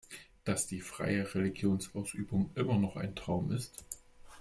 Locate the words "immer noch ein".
2.55-3.15